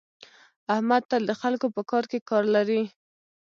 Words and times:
احمد 0.73 1.03
تل 1.09 1.23
د 1.27 1.31
خلکو 1.41 1.67
په 1.75 1.81
کار 1.91 2.03
کې 2.11 2.19
کار 2.29 2.43
لري. 2.55 2.81